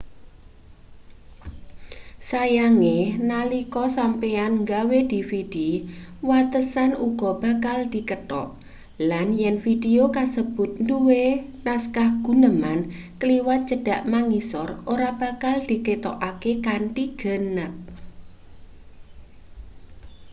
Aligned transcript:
sayange 2.27 2.95
nalika 3.29 3.83
sampeyan 3.97 4.53
nggawe 4.63 4.97
dvd 5.11 5.55
watesan 6.29 6.91
uga 7.07 7.31
bakal 7.43 7.79
dikethok 7.93 8.49
lan 9.09 9.27
yen 9.41 9.55
vidio 9.65 10.05
kasebut 10.17 10.71
duwe 10.87 11.23
naskah 11.65 12.09
guneman 12.25 12.79
kliwat 13.19 13.61
cedhak 13.69 14.01
mangisor 14.11 14.67
ora 14.93 15.09
bakal 15.21 15.55
diketokake 15.69 16.51
kanthi 16.65 17.05
ganep 17.21 17.73